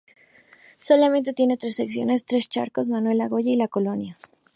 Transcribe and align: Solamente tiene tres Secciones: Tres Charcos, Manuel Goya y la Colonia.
Solamente 0.79 1.31
tiene 1.31 1.57
tres 1.57 1.75
Secciones: 1.75 2.25
Tres 2.25 2.49
Charcos, 2.49 2.89
Manuel 2.89 3.29
Goya 3.29 3.51
y 3.51 3.55
la 3.55 3.67
Colonia. 3.67 4.17